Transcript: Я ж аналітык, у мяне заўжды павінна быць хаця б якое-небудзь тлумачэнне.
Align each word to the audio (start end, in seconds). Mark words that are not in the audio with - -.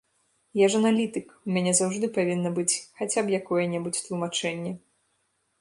Я 0.59 0.67
ж 0.75 0.79
аналітык, 0.81 1.27
у 1.45 1.53
мяне 1.57 1.73
заўжды 1.81 2.09
павінна 2.17 2.53
быць 2.57 2.79
хаця 2.97 3.21
б 3.29 3.39
якое-небудзь 3.41 4.03
тлумачэнне. 4.07 4.71